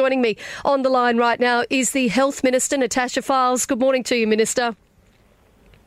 Joining 0.00 0.22
me 0.22 0.38
on 0.64 0.80
the 0.80 0.88
line 0.88 1.18
right 1.18 1.38
now 1.38 1.64
is 1.68 1.90
the 1.90 2.08
Health 2.08 2.42
Minister, 2.42 2.78
Natasha 2.78 3.20
Fyles. 3.20 3.66
Good 3.66 3.80
morning 3.80 4.02
to 4.04 4.16
you, 4.16 4.26
Minister. 4.26 4.74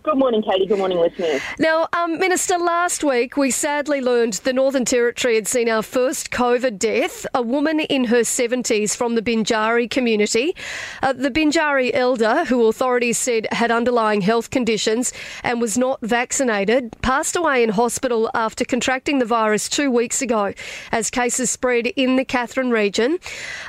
Good 0.03 0.17
morning, 0.17 0.41
Katie. 0.43 0.65
Good 0.65 0.79
morning, 0.79 0.99
listeners. 0.99 1.41
Now, 1.59 1.87
um, 1.93 2.19
Minister, 2.19 2.57
last 2.57 3.05
week 3.05 3.37
we 3.37 3.51
sadly 3.51 4.01
learned 4.01 4.33
the 4.33 4.51
Northern 4.51 4.83
Territory 4.83 5.35
had 5.35 5.47
seen 5.47 5.69
our 5.69 5.81
first 5.81 6.29
COVID 6.29 6.77
death, 6.77 7.25
a 7.33 7.41
woman 7.41 7.79
in 7.79 8.03
her 8.05 8.19
70s 8.19 8.97
from 8.97 9.15
the 9.15 9.21
Binjari 9.21 9.89
community. 9.89 10.57
Uh, 11.01 11.13
the 11.13 11.31
Binjari 11.31 11.91
elder, 11.93 12.43
who 12.43 12.67
authorities 12.67 13.17
said 13.17 13.47
had 13.53 13.71
underlying 13.71 14.19
health 14.19 14.49
conditions 14.49 15.13
and 15.41 15.61
was 15.61 15.77
not 15.77 16.01
vaccinated, 16.01 16.93
passed 17.01 17.37
away 17.37 17.63
in 17.63 17.69
hospital 17.69 18.29
after 18.33 18.65
contracting 18.65 19.19
the 19.19 19.25
virus 19.25 19.69
two 19.69 19.89
weeks 19.89 20.21
ago 20.21 20.53
as 20.91 21.09
cases 21.09 21.49
spread 21.49 21.87
in 21.87 22.17
the 22.17 22.25
Katherine 22.25 22.71
region. 22.71 23.19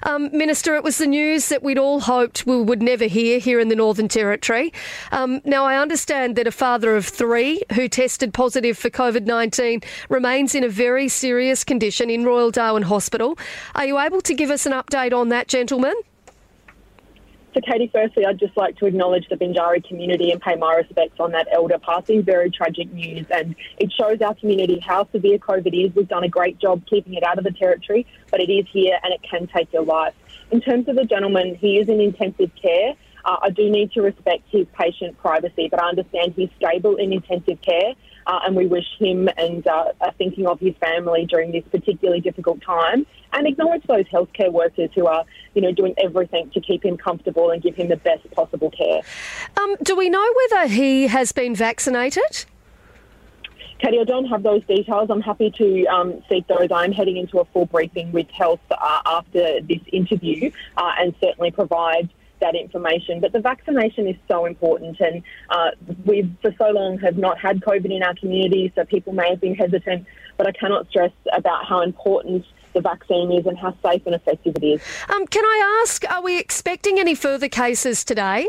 Um, 0.02 0.30
Minister, 0.36 0.74
it 0.74 0.82
was 0.82 0.98
the 0.98 1.06
news 1.06 1.48
that 1.50 1.62
we'd 1.62 1.78
all 1.78 2.00
hoped 2.00 2.44
we 2.44 2.60
would 2.60 2.82
never 2.82 3.04
hear 3.04 3.38
here 3.38 3.60
in 3.60 3.68
the 3.68 3.76
Northern 3.76 4.08
Territory. 4.08 4.72
Um, 5.12 5.40
now, 5.44 5.64
I 5.64 5.78
understand 5.78 6.23
that 6.32 6.46
a 6.46 6.50
father 6.50 6.96
of 6.96 7.06
three 7.06 7.62
who 7.74 7.88
tested 7.88 8.32
positive 8.32 8.78
for 8.78 8.88
COVID 8.88 9.26
19 9.26 9.82
remains 10.08 10.54
in 10.54 10.64
a 10.64 10.68
very 10.68 11.08
serious 11.08 11.64
condition 11.64 12.08
in 12.08 12.24
Royal 12.24 12.50
Darwin 12.50 12.84
Hospital. 12.84 13.38
Are 13.74 13.84
you 13.84 13.98
able 13.98 14.22
to 14.22 14.34
give 14.34 14.50
us 14.50 14.64
an 14.64 14.72
update 14.72 15.12
on 15.12 15.28
that, 15.28 15.48
gentlemen? 15.48 15.94
So, 17.52 17.60
Katie, 17.60 17.88
firstly, 17.92 18.26
I'd 18.26 18.40
just 18.40 18.56
like 18.56 18.76
to 18.78 18.86
acknowledge 18.86 19.28
the 19.28 19.36
Binjari 19.36 19.86
community 19.86 20.32
and 20.32 20.40
pay 20.40 20.56
my 20.56 20.74
respects 20.74 21.20
on 21.20 21.30
that 21.32 21.46
elder 21.52 21.78
passing. 21.78 22.22
Very 22.24 22.50
tragic 22.50 22.92
news, 22.92 23.26
and 23.30 23.54
it 23.78 23.92
shows 23.92 24.20
our 24.22 24.34
community 24.34 24.80
how 24.80 25.08
severe 25.12 25.38
COVID 25.38 25.72
is. 25.72 25.94
We've 25.94 26.08
done 26.08 26.24
a 26.24 26.28
great 26.28 26.58
job 26.58 26.82
keeping 26.90 27.14
it 27.14 27.22
out 27.22 27.38
of 27.38 27.44
the 27.44 27.52
territory, 27.52 28.06
but 28.30 28.40
it 28.40 28.50
is 28.50 28.66
here 28.72 28.98
and 29.04 29.12
it 29.12 29.20
can 29.22 29.46
take 29.46 29.72
your 29.72 29.84
life. 29.84 30.14
In 30.50 30.60
terms 30.60 30.88
of 30.88 30.96
the 30.96 31.04
gentleman, 31.04 31.54
he 31.54 31.78
is 31.78 31.88
in 31.88 32.00
intensive 32.00 32.50
care. 32.60 32.94
Uh, 33.24 33.36
I 33.42 33.50
do 33.50 33.70
need 33.70 33.92
to 33.92 34.02
respect 34.02 34.42
his 34.50 34.66
patient 34.72 35.16
privacy, 35.18 35.68
but 35.70 35.82
I 35.82 35.88
understand 35.88 36.34
he's 36.36 36.50
stable 36.56 36.96
in 36.96 37.12
intensive 37.12 37.60
care, 37.62 37.94
uh, 38.26 38.40
and 38.44 38.54
we 38.54 38.66
wish 38.66 38.86
him 38.98 39.28
and 39.36 39.66
uh, 39.66 39.92
are 40.00 40.12
thinking 40.18 40.46
of 40.46 40.60
his 40.60 40.74
family 40.76 41.26
during 41.26 41.52
this 41.52 41.64
particularly 41.70 42.20
difficult 42.20 42.60
time, 42.62 43.06
and 43.32 43.46
acknowledge 43.46 43.82
those 43.84 44.04
healthcare 44.06 44.52
workers 44.52 44.90
who 44.94 45.06
are, 45.06 45.24
you 45.54 45.62
know, 45.62 45.72
doing 45.72 45.94
everything 45.98 46.50
to 46.50 46.60
keep 46.60 46.84
him 46.84 46.96
comfortable 46.96 47.50
and 47.50 47.62
give 47.62 47.74
him 47.74 47.88
the 47.88 47.96
best 47.96 48.30
possible 48.32 48.70
care. 48.70 49.00
Um, 49.56 49.76
do 49.82 49.96
we 49.96 50.10
know 50.10 50.26
whether 50.50 50.68
he 50.68 51.06
has 51.08 51.32
been 51.32 51.54
vaccinated? 51.54 52.44
Katie, 53.78 53.98
I 54.00 54.04
don't 54.04 54.26
have 54.26 54.42
those 54.42 54.64
details. 54.64 55.10
I'm 55.10 55.20
happy 55.20 55.50
to 55.50 55.84
um, 55.86 56.22
seek 56.28 56.46
those. 56.46 56.68
I'm 56.72 56.92
heading 56.92 57.16
into 57.16 57.40
a 57.40 57.44
full 57.46 57.66
briefing 57.66 58.12
with 58.12 58.30
health 58.30 58.60
uh, 58.70 59.00
after 59.04 59.60
this 59.60 59.80
interview 59.92 60.50
uh, 60.76 60.92
and 60.98 61.14
certainly 61.20 61.50
provide 61.50 62.08
that 62.44 62.54
information. 62.54 63.20
But 63.24 63.32
the 63.32 63.40
vaccination 63.40 64.06
is 64.12 64.16
so 64.28 64.44
important, 64.52 65.00
and 65.00 65.22
uh, 65.50 65.70
we 66.04 66.16
for 66.42 66.52
so 66.62 66.68
long 66.78 66.98
have 66.98 67.16
not 67.16 67.36
had 67.46 67.60
COVID 67.60 67.90
in 67.96 68.02
our 68.02 68.14
community, 68.22 68.72
so 68.74 68.84
people 68.84 69.12
may 69.20 69.28
have 69.30 69.40
been 69.40 69.54
hesitant. 69.54 70.06
But 70.36 70.46
I 70.46 70.52
cannot 70.52 70.88
stress 70.90 71.12
about 71.32 71.64
how 71.70 71.80
important 71.80 72.44
the 72.74 72.80
vaccine 72.80 73.32
is 73.32 73.46
and 73.46 73.56
how 73.56 73.72
safe 73.86 74.02
and 74.04 74.14
effective 74.14 74.54
it 74.60 74.66
is. 74.66 74.80
Um, 75.08 75.26
can 75.26 75.44
I 75.44 75.80
ask, 75.82 76.04
are 76.10 76.22
we 76.22 76.38
expecting 76.38 76.98
any 76.98 77.14
further 77.14 77.48
cases 77.48 78.04
today? 78.04 78.48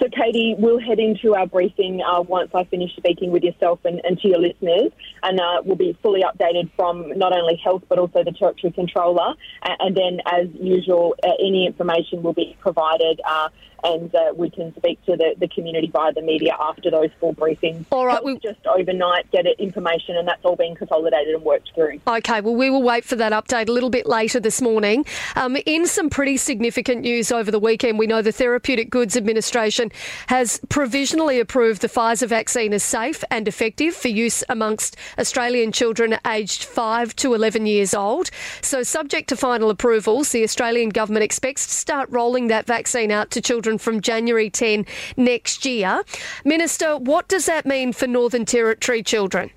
So, 0.00 0.06
Katie, 0.08 0.54
we'll 0.56 0.78
head 0.78 1.00
into 1.00 1.34
our 1.34 1.46
briefing 1.46 2.00
uh, 2.00 2.22
once 2.22 2.50
I 2.54 2.64
finish 2.64 2.94
speaking 2.96 3.32
with 3.32 3.42
yourself 3.42 3.80
and, 3.84 4.00
and 4.04 4.16
to 4.20 4.28
your 4.28 4.38
listeners, 4.38 4.92
and 5.24 5.40
uh, 5.40 5.62
we'll 5.64 5.76
be 5.76 5.98
fully 6.02 6.22
updated 6.22 6.70
from 6.76 7.18
not 7.18 7.32
only 7.32 7.56
health 7.56 7.82
but 7.88 7.98
also 7.98 8.22
the 8.22 8.30
territory 8.32 8.72
controller. 8.72 9.34
And 9.62 9.96
then, 9.96 10.20
as 10.26 10.46
usual, 10.54 11.16
uh, 11.24 11.30
any 11.40 11.66
information 11.66 12.22
will 12.22 12.32
be 12.32 12.56
provided 12.60 13.20
uh, 13.24 13.48
and 13.84 14.14
uh, 14.14 14.32
we 14.34 14.50
can 14.50 14.74
speak 14.76 15.04
to 15.06 15.16
the, 15.16 15.34
the 15.38 15.48
community 15.48 15.88
via 15.88 16.12
the 16.12 16.22
media 16.22 16.56
after 16.58 16.90
those 16.90 17.10
full 17.20 17.34
briefings. 17.34 17.84
All 17.90 18.06
right, 18.06 18.22
we 18.22 18.38
just 18.38 18.64
overnight 18.66 19.30
get 19.30 19.46
it 19.46 19.58
information, 19.60 20.16
and 20.16 20.26
that's 20.26 20.44
all 20.44 20.56
being 20.56 20.74
consolidated 20.74 21.34
and 21.34 21.44
worked 21.44 21.70
through. 21.74 22.00
Okay, 22.06 22.40
well, 22.40 22.54
we 22.54 22.70
will 22.70 22.82
wait 22.82 23.04
for 23.04 23.16
that 23.16 23.32
update 23.32 23.68
a 23.68 23.72
little 23.72 23.90
bit 23.90 24.06
later 24.06 24.40
this 24.40 24.60
morning. 24.60 25.04
Um, 25.36 25.56
in 25.66 25.86
some 25.86 26.10
pretty 26.10 26.36
significant 26.36 27.02
news 27.02 27.30
over 27.30 27.50
the 27.50 27.58
weekend, 27.58 27.98
we 27.98 28.06
know 28.06 28.22
the 28.22 28.32
Therapeutic 28.32 28.90
Goods 28.90 29.16
Administration 29.16 29.87
has 30.28 30.60
provisionally 30.68 31.40
approved 31.40 31.82
the 31.82 31.88
Pfizer 31.88 32.28
vaccine 32.28 32.72
as 32.72 32.82
safe 32.82 33.24
and 33.30 33.48
effective 33.48 33.94
for 33.94 34.08
use 34.08 34.44
amongst 34.48 34.96
Australian 35.18 35.72
children 35.72 36.18
aged 36.26 36.64
5 36.64 37.14
to 37.16 37.34
11 37.34 37.66
years 37.66 37.94
old. 37.94 38.30
So, 38.62 38.82
subject 38.82 39.28
to 39.30 39.36
final 39.36 39.70
approvals, 39.70 40.32
the 40.32 40.44
Australian 40.44 40.90
government 40.90 41.24
expects 41.24 41.66
to 41.66 41.72
start 41.72 42.08
rolling 42.10 42.48
that 42.48 42.66
vaccine 42.66 43.10
out 43.10 43.30
to 43.32 43.40
children 43.40 43.78
from 43.78 44.00
January 44.00 44.50
10 44.50 44.86
next 45.16 45.64
year. 45.64 46.02
Minister, 46.44 46.96
what 46.96 47.28
does 47.28 47.46
that 47.46 47.66
mean 47.66 47.92
for 47.92 48.06
Northern 48.06 48.44
Territory 48.44 49.02
children? 49.02 49.50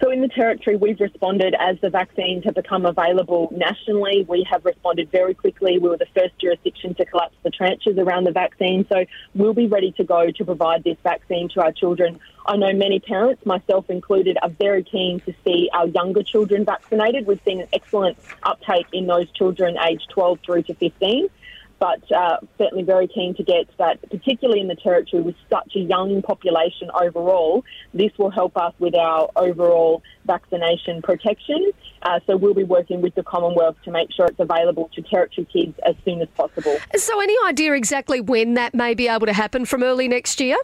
So 0.00 0.12
in 0.12 0.20
the 0.20 0.28
Territory, 0.28 0.76
we've 0.76 1.00
responded 1.00 1.56
as 1.58 1.76
the 1.80 1.90
vaccines 1.90 2.44
have 2.44 2.54
become 2.54 2.86
available 2.86 3.48
nationally. 3.50 4.24
We 4.28 4.46
have 4.48 4.64
responded 4.64 5.10
very 5.10 5.34
quickly. 5.34 5.78
We 5.78 5.88
were 5.88 5.96
the 5.96 6.06
first 6.14 6.38
jurisdiction 6.38 6.94
to 6.94 7.04
collapse 7.04 7.34
the 7.42 7.50
tranches 7.50 7.98
around 7.98 8.24
the 8.24 8.30
vaccine. 8.30 8.86
So 8.88 9.04
we'll 9.34 9.54
be 9.54 9.66
ready 9.66 9.90
to 9.92 10.04
go 10.04 10.30
to 10.30 10.44
provide 10.44 10.84
this 10.84 10.98
vaccine 11.02 11.48
to 11.50 11.62
our 11.62 11.72
children. 11.72 12.20
I 12.46 12.56
know 12.56 12.72
many 12.72 13.00
parents, 13.00 13.44
myself 13.44 13.90
included, 13.90 14.38
are 14.40 14.50
very 14.50 14.84
keen 14.84 15.18
to 15.20 15.34
see 15.44 15.68
our 15.72 15.88
younger 15.88 16.22
children 16.22 16.64
vaccinated. 16.64 17.26
We've 17.26 17.40
seen 17.44 17.60
an 17.60 17.68
excellent 17.72 18.18
uptake 18.44 18.86
in 18.92 19.08
those 19.08 19.28
children 19.32 19.76
aged 19.82 20.10
12 20.10 20.38
through 20.46 20.62
to 20.62 20.74
15 20.74 21.28
but 21.78 22.00
uh, 22.12 22.38
certainly 22.56 22.84
very 22.84 23.06
keen 23.06 23.34
to 23.36 23.42
get 23.42 23.68
that, 23.78 24.00
particularly 24.10 24.60
in 24.60 24.68
the 24.68 24.74
territory 24.74 25.22
with 25.22 25.36
such 25.50 25.72
a 25.76 25.80
young 25.80 26.22
population 26.22 26.90
overall. 26.94 27.64
This 27.94 28.10
will 28.18 28.30
help 28.30 28.56
us 28.56 28.74
with 28.78 28.94
our 28.94 29.30
overall 29.36 30.02
vaccination 30.26 31.02
protection. 31.02 31.72
Uh, 32.02 32.20
so 32.26 32.36
we'll 32.36 32.54
be 32.54 32.64
working 32.64 33.00
with 33.00 33.14
the 33.14 33.22
Commonwealth 33.22 33.76
to 33.84 33.90
make 33.90 34.12
sure 34.12 34.26
it's 34.26 34.40
available 34.40 34.90
to 34.94 35.02
territory 35.02 35.46
kids 35.52 35.78
as 35.86 35.94
soon 36.04 36.20
as 36.20 36.28
possible. 36.36 36.76
So, 36.96 37.20
any 37.20 37.34
idea 37.46 37.74
exactly 37.74 38.20
when 38.20 38.54
that 38.54 38.74
may 38.74 38.94
be 38.94 39.08
able 39.08 39.26
to 39.26 39.32
happen 39.32 39.64
from 39.64 39.82
early 39.82 40.08
next 40.08 40.40
year? 40.40 40.56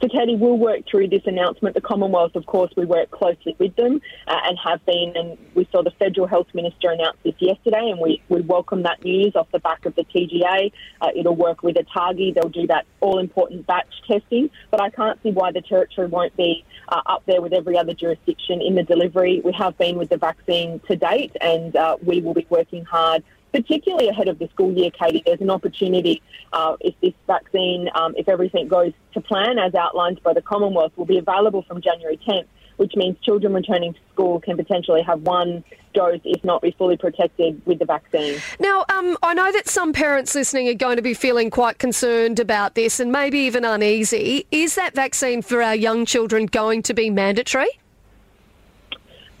So, 0.00 0.06
Katie, 0.06 0.36
we'll 0.36 0.58
work 0.58 0.82
through 0.88 1.08
this 1.08 1.22
announcement. 1.26 1.74
The 1.74 1.80
Commonwealth, 1.80 2.36
of 2.36 2.46
course, 2.46 2.70
we 2.76 2.84
work 2.84 3.10
closely 3.10 3.56
with 3.58 3.74
them 3.74 4.00
uh, 4.28 4.36
and 4.44 4.56
have 4.62 4.84
been. 4.86 5.12
And 5.16 5.36
we 5.56 5.68
saw 5.72 5.82
the 5.82 5.90
Federal 5.90 6.28
Health 6.28 6.46
Minister 6.54 6.90
announce 6.90 7.16
this 7.24 7.34
yesterday, 7.40 7.90
and 7.90 7.98
we, 7.98 8.22
we 8.28 8.40
welcome 8.42 8.84
that 8.84 9.02
news 9.02 9.34
off 9.34 9.50
the 9.50 9.58
back 9.58 9.86
of 9.86 9.96
the 9.96 10.04
TGA. 10.04 10.70
Uh, 11.00 11.08
it'll 11.16 11.34
work 11.34 11.64
with 11.64 11.74
ATAGI. 11.74 12.32
They'll 12.32 12.48
do 12.48 12.68
that 12.68 12.86
all 13.00 13.18
important 13.18 13.66
batch 13.66 13.92
testing. 14.06 14.50
But 14.70 14.80
I 14.80 14.90
can't 14.90 15.20
see 15.24 15.32
why 15.32 15.50
the 15.50 15.62
Territory 15.62 16.06
won't 16.06 16.36
be 16.36 16.64
uh, 16.88 17.02
up 17.06 17.24
there 17.26 17.42
with 17.42 17.52
every 17.52 17.76
other 17.76 17.92
jurisdiction 17.92 18.62
in 18.62 18.76
the 18.76 18.84
delivery. 18.84 19.40
We 19.44 19.52
have 19.54 19.76
been 19.78 19.98
with 19.98 20.10
the 20.10 20.16
vaccine 20.16 20.80
to 20.86 20.94
date, 20.94 21.36
and 21.40 21.74
uh, 21.74 21.96
we 22.04 22.20
will 22.20 22.34
be 22.34 22.46
working 22.50 22.84
hard 22.84 23.24
particularly 23.52 24.08
ahead 24.08 24.28
of 24.28 24.38
the 24.38 24.48
school 24.48 24.72
year, 24.72 24.90
Katie, 24.90 25.22
there's 25.24 25.40
an 25.40 25.50
opportunity 25.50 26.22
uh, 26.52 26.76
if 26.80 26.94
this 27.00 27.14
vaccine, 27.26 27.88
um, 27.94 28.14
if 28.16 28.28
everything 28.28 28.68
goes 28.68 28.92
to 29.14 29.20
plan 29.20 29.58
as 29.58 29.74
outlined 29.74 30.22
by 30.22 30.32
the 30.32 30.42
Commonwealth, 30.42 30.92
will 30.96 31.06
be 31.06 31.18
available 31.18 31.62
from 31.62 31.80
January 31.80 32.18
10th, 32.28 32.46
which 32.76 32.94
means 32.94 33.16
children 33.22 33.52
returning 33.52 33.94
to 33.94 34.00
school 34.12 34.40
can 34.40 34.56
potentially 34.56 35.02
have 35.02 35.20
one 35.22 35.64
dose, 35.94 36.20
if 36.24 36.44
not 36.44 36.62
be 36.62 36.70
fully 36.72 36.96
protected 36.96 37.60
with 37.66 37.78
the 37.78 37.84
vaccine. 37.84 38.40
Now, 38.60 38.84
um, 38.88 39.16
I 39.22 39.34
know 39.34 39.50
that 39.52 39.68
some 39.68 39.92
parents 39.92 40.34
listening 40.34 40.68
are 40.68 40.74
going 40.74 40.96
to 40.96 41.02
be 41.02 41.14
feeling 41.14 41.50
quite 41.50 41.78
concerned 41.78 42.38
about 42.38 42.74
this 42.74 43.00
and 43.00 43.10
maybe 43.10 43.38
even 43.40 43.64
uneasy. 43.64 44.46
Is 44.50 44.74
that 44.76 44.94
vaccine 44.94 45.42
for 45.42 45.62
our 45.62 45.74
young 45.74 46.04
children 46.04 46.46
going 46.46 46.82
to 46.82 46.94
be 46.94 47.10
mandatory? 47.10 47.68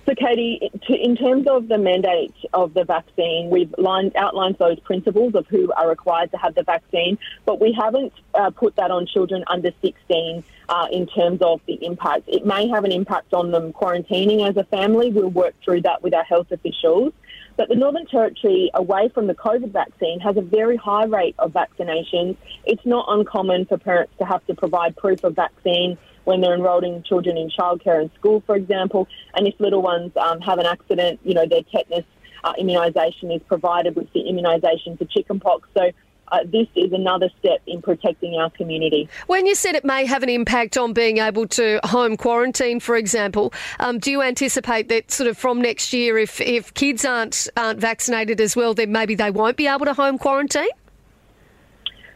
So, 0.08 0.14
Katie, 0.14 0.70
to, 0.86 0.94
in 0.94 1.16
terms 1.16 1.46
of 1.46 1.68
the 1.68 1.76
mandate 1.76 2.32
of 2.54 2.72
the 2.72 2.84
vaccine, 2.84 3.50
we've 3.50 3.74
lined, 3.76 4.16
outlined 4.16 4.56
those 4.58 4.80
principles 4.80 5.34
of 5.34 5.46
who 5.48 5.70
are 5.74 5.86
required 5.86 6.30
to 6.30 6.38
have 6.38 6.54
the 6.54 6.62
vaccine, 6.62 7.18
but 7.44 7.60
we 7.60 7.74
haven't 7.78 8.14
uh, 8.32 8.48
put 8.48 8.74
that 8.76 8.90
on 8.90 9.04
children 9.04 9.44
under 9.48 9.70
16 9.82 10.42
uh, 10.70 10.86
in 10.90 11.08
terms 11.08 11.42
of 11.42 11.60
the 11.66 11.74
impact. 11.84 12.22
It 12.26 12.46
may 12.46 12.68
have 12.68 12.84
an 12.84 12.92
impact 12.92 13.34
on 13.34 13.50
them 13.50 13.74
quarantining 13.74 14.48
as 14.48 14.56
a 14.56 14.64
family. 14.64 15.10
We'll 15.10 15.28
work 15.28 15.54
through 15.62 15.82
that 15.82 16.02
with 16.02 16.14
our 16.14 16.24
health 16.24 16.52
officials. 16.52 17.12
But 17.58 17.68
the 17.68 17.74
Northern 17.74 18.06
Territory, 18.06 18.70
away 18.72 19.10
from 19.10 19.26
the 19.26 19.34
COVID 19.34 19.72
vaccine, 19.72 20.20
has 20.20 20.38
a 20.38 20.40
very 20.40 20.78
high 20.78 21.04
rate 21.04 21.34
of 21.38 21.52
vaccinations. 21.52 22.38
It's 22.64 22.86
not 22.86 23.04
uncommon 23.08 23.66
for 23.66 23.76
parents 23.76 24.14
to 24.20 24.24
have 24.24 24.46
to 24.46 24.54
provide 24.54 24.96
proof 24.96 25.22
of 25.22 25.36
vaccine 25.36 25.98
when 26.28 26.42
they're 26.42 26.54
enrolling 26.54 27.02
children 27.04 27.38
in 27.38 27.48
childcare 27.48 28.02
and 28.02 28.10
school, 28.18 28.42
for 28.44 28.54
example. 28.54 29.08
And 29.34 29.48
if 29.48 29.58
little 29.58 29.80
ones 29.80 30.12
um, 30.18 30.42
have 30.42 30.58
an 30.58 30.66
accident, 30.66 31.18
you 31.24 31.32
know, 31.32 31.46
their 31.46 31.62
tetanus 31.62 32.04
uh, 32.44 32.52
immunisation 32.60 33.34
is 33.34 33.40
provided 33.48 33.96
with 33.96 34.12
the 34.12 34.20
immunisation 34.20 34.98
for 34.98 35.06
chickenpox. 35.06 35.66
So 35.72 35.90
uh, 36.30 36.40
this 36.44 36.66
is 36.76 36.92
another 36.92 37.30
step 37.38 37.62
in 37.66 37.80
protecting 37.80 38.34
our 38.34 38.50
community. 38.50 39.08
When 39.26 39.46
you 39.46 39.54
said 39.54 39.74
it 39.74 39.86
may 39.86 40.04
have 40.04 40.22
an 40.22 40.28
impact 40.28 40.76
on 40.76 40.92
being 40.92 41.16
able 41.16 41.46
to 41.48 41.80
home 41.84 42.18
quarantine, 42.18 42.78
for 42.78 42.94
example, 42.94 43.54
um, 43.80 43.98
do 43.98 44.10
you 44.10 44.20
anticipate 44.20 44.90
that 44.90 45.10
sort 45.10 45.30
of 45.30 45.38
from 45.38 45.62
next 45.62 45.94
year, 45.94 46.18
if, 46.18 46.42
if 46.42 46.74
kids 46.74 47.06
aren't, 47.06 47.48
aren't 47.56 47.80
vaccinated 47.80 48.38
as 48.38 48.54
well, 48.54 48.74
then 48.74 48.92
maybe 48.92 49.14
they 49.14 49.30
won't 49.30 49.56
be 49.56 49.66
able 49.66 49.86
to 49.86 49.94
home 49.94 50.18
quarantine? 50.18 50.68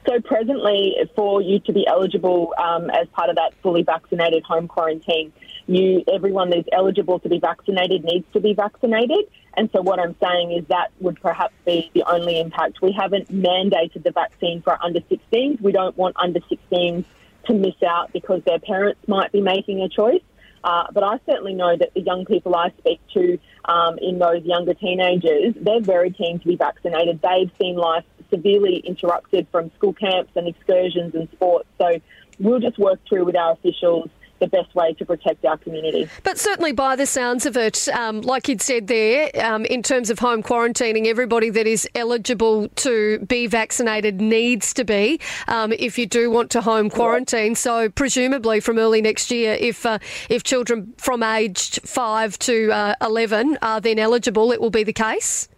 So 0.07 0.21
presently, 0.21 0.97
for 1.15 1.41
you 1.41 1.61
to 1.61 1.73
be 1.73 1.87
eligible 1.87 2.55
um, 2.59 2.91
as 2.91 3.07
part 3.09 3.31
of 3.31 3.37
that 3.37 3.55
fully 3.63 3.83
vaccinated 3.83 4.43
home 4.43 4.67
quarantine, 4.67 5.33
you 5.67 6.03
everyone 6.13 6.51
that 6.51 6.59
is 6.59 6.65
eligible 6.73 7.21
to 7.21 7.29
be 7.29 7.39
vaccinated 7.39 8.03
needs 8.05 8.27
to 8.33 8.41
be 8.41 8.53
vaccinated. 8.53 9.27
And 9.57 9.71
so 9.73 9.81
what 9.81 10.01
I'm 10.01 10.17
saying 10.21 10.53
is 10.53 10.65
that 10.69 10.91
would 11.01 11.21
perhaps 11.21 11.55
be 11.65 11.91
the 11.95 12.03
only 12.11 12.41
impact. 12.41 12.83
We 12.83 12.93
haven't 12.93 13.33
mandated 13.33 14.03
the 14.03 14.11
vaccine 14.11 14.63
for 14.63 14.77
under 14.83 15.01
16s. 15.01 15.61
We 15.61 15.71
don't 15.71 15.97
want 15.97 16.17
under 16.19 16.41
16s 16.41 17.05
to 17.47 17.55
miss 17.55 17.75
out 17.87 18.13
because 18.13 18.43
their 18.45 18.59
parents 18.59 19.01
might 19.07 19.31
be 19.31 19.41
making 19.41 19.83
a 19.83 19.89
choice. 19.89 20.23
Uh, 20.65 20.85
but 20.93 21.03
I 21.03 21.19
certainly 21.27 21.55
know 21.55 21.77
that 21.77 21.93
the 21.95 22.01
young 22.01 22.25
people 22.25 22.55
I 22.55 22.73
speak 22.79 23.01
to 23.15 23.39
um, 23.65 23.99
in 23.99 24.19
those 24.19 24.45
younger 24.45 24.75
teenagers, 24.75 25.55
they're 25.61 25.81
very 25.81 26.11
keen 26.11 26.39
to 26.39 26.47
be 26.47 26.57
vaccinated. 26.57 27.21
They've 27.21 27.51
seen 27.61 27.77
life 27.77 28.05
severely 28.33 28.77
interrupted 28.79 29.47
from 29.53 29.71
school 29.77 29.93
camps 29.93 30.33
and 30.35 30.49
excursions 30.49 31.15
and 31.15 31.29
sports. 31.33 31.69
So 31.79 32.01
we'll 32.39 32.61
just 32.61 32.79
work 32.79 33.01
through 33.09 33.25
with 33.25 33.37
our 33.37 33.53
officials 33.53 34.09
the 34.43 34.49
best 34.49 34.75
way 34.75 34.93
to 34.95 35.07
protect 35.07 35.45
our 35.45 35.57
community. 35.57 36.09
But 36.25 36.37
certainly, 36.37 36.73
by 36.73 36.97
the 36.97 37.07
sounds 37.07 37.47
of 37.47 37.57
it, 37.57 37.89
um, 37.91 38.23
like 38.23 38.49
you'd 38.49 38.61
said 38.61 38.89
there, 38.89 39.31
um, 39.41 39.65
in 39.67 39.85
terms 39.85 40.11
of 40.11 40.19
home 40.19 40.43
quarantining, 40.43 41.07
everybody 41.07 41.49
that 41.51 41.69
is 41.69 41.89
eligible 41.95 42.69
to 42.69 43.21
be 43.21 43.47
vaccinated 43.47 44.21
needs 44.21 44.75
to 44.75 44.85
be 44.85 45.21
um, 45.47 45.73
if 45.73 45.97
you 45.97 46.07
do 46.07 46.29
want 46.29 46.51
to 46.51 46.61
home 46.61 46.91
quarantine. 46.91 47.55
So, 47.55 47.89
presumably, 47.89 48.59
from 48.59 48.79
early 48.79 49.01
next 49.01 49.31
year, 49.31 49.57
if 49.61 49.87
uh, 49.87 50.01
if 50.29 50.43
children 50.43 50.93
from 50.99 51.23
aged 51.23 51.81
five 51.89 52.37
to 52.41 52.73
uh, 52.73 52.95
eleven 53.01 53.57
are 53.63 53.81
then 53.81 54.01
eligible, 54.01 54.51
it 54.51 54.61
will 54.61 54.71
be 54.71 54.83
the 54.83 54.93
case. 54.93 55.49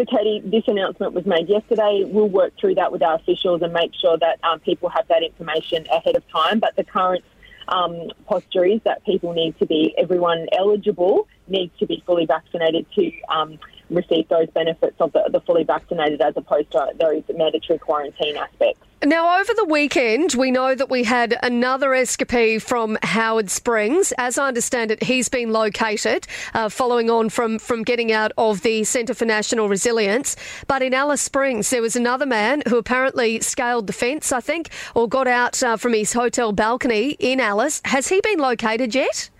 So, 0.00 0.06
Katie, 0.06 0.40
this 0.42 0.64
announcement 0.66 1.12
was 1.12 1.26
made 1.26 1.50
yesterday. 1.50 2.04
We'll 2.06 2.30
work 2.30 2.54
through 2.58 2.76
that 2.76 2.90
with 2.90 3.02
our 3.02 3.16
officials 3.16 3.60
and 3.60 3.70
make 3.74 3.92
sure 3.94 4.16
that 4.16 4.42
um, 4.42 4.58
people 4.58 4.88
have 4.88 5.06
that 5.08 5.22
information 5.22 5.86
ahead 5.92 6.16
of 6.16 6.26
time. 6.30 6.58
But 6.58 6.74
the 6.74 6.84
current 6.84 7.22
um, 7.68 8.10
posture 8.24 8.64
is 8.64 8.80
that 8.84 9.04
people 9.04 9.34
need 9.34 9.58
to 9.58 9.66
be, 9.66 9.94
everyone 9.98 10.46
eligible 10.56 11.28
needs 11.48 11.78
to 11.80 11.86
be 11.86 12.02
fully 12.06 12.24
vaccinated 12.24 12.86
to 12.94 13.12
um, 13.28 13.58
receive 13.90 14.26
those 14.28 14.48
benefits 14.54 14.96
of 15.00 15.12
the, 15.12 15.28
the 15.30 15.42
fully 15.42 15.64
vaccinated 15.64 16.22
as 16.22 16.32
opposed 16.34 16.70
to 16.70 16.92
those 16.98 17.22
mandatory 17.36 17.78
quarantine 17.78 18.38
aspects. 18.38 18.86
Now, 19.02 19.40
over 19.40 19.54
the 19.54 19.64
weekend, 19.64 20.34
we 20.34 20.50
know 20.50 20.74
that 20.74 20.90
we 20.90 21.04
had 21.04 21.38
another 21.42 21.92
escapee 21.92 22.60
from 22.60 22.98
Howard 23.02 23.48
Springs. 23.48 24.12
As 24.18 24.36
I 24.36 24.48
understand 24.48 24.90
it, 24.90 25.02
he's 25.02 25.30
been 25.30 25.52
located 25.52 26.26
uh, 26.52 26.68
following 26.68 27.08
on 27.08 27.30
from, 27.30 27.58
from 27.58 27.82
getting 27.82 28.12
out 28.12 28.30
of 28.36 28.60
the 28.60 28.84
Centre 28.84 29.14
for 29.14 29.24
National 29.24 29.70
Resilience. 29.70 30.36
But 30.66 30.82
in 30.82 30.92
Alice 30.92 31.22
Springs, 31.22 31.70
there 31.70 31.80
was 31.80 31.96
another 31.96 32.26
man 32.26 32.62
who 32.68 32.76
apparently 32.76 33.40
scaled 33.40 33.86
the 33.86 33.94
fence, 33.94 34.32
I 34.32 34.40
think, 34.40 34.68
or 34.94 35.08
got 35.08 35.26
out 35.26 35.62
uh, 35.62 35.78
from 35.78 35.94
his 35.94 36.12
hotel 36.12 36.52
balcony 36.52 37.16
in 37.18 37.40
Alice. 37.40 37.80
Has 37.86 38.08
he 38.08 38.20
been 38.20 38.38
located 38.38 38.94
yet? 38.94 39.30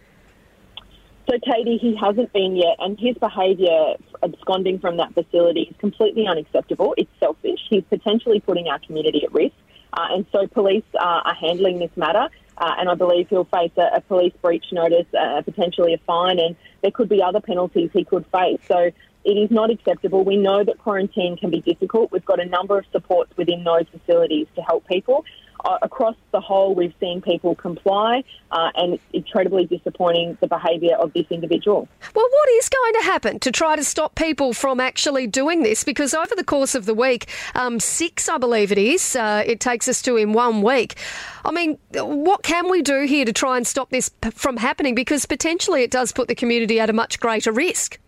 So, 1.30 1.38
Katie, 1.38 1.78
he 1.78 1.94
hasn't 1.94 2.32
been 2.32 2.56
yet, 2.56 2.74
and 2.80 2.98
his 2.98 3.16
behaviour 3.16 3.94
absconding 4.20 4.80
from 4.80 4.96
that 4.96 5.14
facility 5.14 5.68
is 5.70 5.76
completely 5.78 6.26
unacceptable. 6.26 6.92
It's 6.96 7.10
selfish. 7.20 7.60
He's 7.68 7.84
potentially 7.88 8.40
putting 8.40 8.66
our 8.66 8.80
community 8.80 9.22
at 9.24 9.32
risk. 9.32 9.54
Uh, 9.92 10.08
and 10.10 10.26
so, 10.32 10.48
police 10.48 10.82
uh, 10.94 11.20
are 11.24 11.34
handling 11.34 11.78
this 11.78 11.90
matter, 11.94 12.28
uh, 12.58 12.74
and 12.78 12.88
I 12.88 12.96
believe 12.96 13.28
he'll 13.28 13.44
face 13.44 13.70
a, 13.76 13.98
a 13.98 14.00
police 14.00 14.32
breach 14.42 14.64
notice, 14.72 15.06
uh, 15.16 15.40
potentially 15.42 15.94
a 15.94 15.98
fine, 15.98 16.40
and 16.40 16.56
there 16.82 16.90
could 16.90 17.08
be 17.08 17.22
other 17.22 17.40
penalties 17.40 17.90
he 17.92 18.02
could 18.02 18.26
face. 18.32 18.58
So, 18.66 18.90
it 19.22 19.36
is 19.36 19.52
not 19.52 19.70
acceptable. 19.70 20.24
We 20.24 20.36
know 20.36 20.64
that 20.64 20.78
quarantine 20.78 21.36
can 21.36 21.50
be 21.50 21.60
difficult. 21.60 22.10
We've 22.10 22.24
got 22.24 22.40
a 22.40 22.46
number 22.46 22.76
of 22.76 22.86
supports 22.90 23.36
within 23.36 23.62
those 23.62 23.84
facilities 23.92 24.48
to 24.56 24.62
help 24.62 24.88
people 24.88 25.24
uh, 25.64 25.78
across 25.82 26.14
the 26.32 26.40
whole, 26.40 26.74
we've 26.74 26.94
seen 27.00 27.20
people 27.20 27.54
comply, 27.54 28.24
uh, 28.50 28.70
and 28.74 28.94
it's 28.94 29.02
incredibly 29.12 29.66
disappointing 29.66 30.36
the 30.40 30.46
behaviour 30.46 30.96
of 30.96 31.12
this 31.12 31.26
individual. 31.30 31.88
Well, 32.14 32.28
what 32.28 32.48
is 32.50 32.68
going 32.68 32.94
to 32.94 33.02
happen 33.02 33.38
to 33.40 33.52
try 33.52 33.76
to 33.76 33.84
stop 33.84 34.14
people 34.14 34.52
from 34.52 34.80
actually 34.80 35.26
doing 35.26 35.62
this? 35.62 35.84
Because 35.84 36.14
over 36.14 36.34
the 36.34 36.44
course 36.44 36.74
of 36.74 36.86
the 36.86 36.94
week, 36.94 37.28
um, 37.54 37.80
six, 37.80 38.28
I 38.28 38.38
believe 38.38 38.72
it 38.72 38.78
is, 38.78 39.16
uh, 39.16 39.42
it 39.46 39.60
takes 39.60 39.88
us 39.88 40.02
to 40.02 40.16
in 40.16 40.32
one 40.32 40.62
week. 40.62 40.96
I 41.44 41.50
mean, 41.50 41.78
what 41.94 42.42
can 42.42 42.70
we 42.70 42.82
do 42.82 43.04
here 43.04 43.24
to 43.24 43.32
try 43.32 43.56
and 43.56 43.66
stop 43.66 43.90
this 43.90 44.08
p- 44.08 44.30
from 44.30 44.56
happening? 44.56 44.94
Because 44.94 45.26
potentially 45.26 45.82
it 45.82 45.90
does 45.90 46.12
put 46.12 46.28
the 46.28 46.34
community 46.34 46.80
at 46.80 46.90
a 46.90 46.92
much 46.92 47.20
greater 47.20 47.52
risk. 47.52 47.98